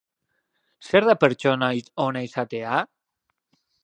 Zer 0.87 1.05
da 1.09 1.15
pertsona 1.23 1.69
ona 2.05 2.23
izatea? 2.29 2.81